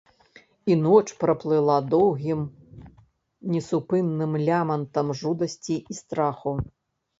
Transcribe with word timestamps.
І 0.71 0.77
ноч 0.85 1.03
праплыла 1.23 1.75
доўгім 1.93 2.39
несупынным 3.57 4.31
лямантам 4.47 5.07
жудасці 5.23 5.77
і 5.91 6.03
страху. 6.03 6.59